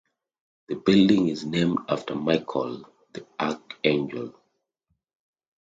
The 0.67 0.77
building 0.77 1.27
is 1.27 1.45
named 1.45 1.77
after 1.87 2.15
Michael 2.15 2.89
the 3.13 3.23
Archangel. 3.39 4.33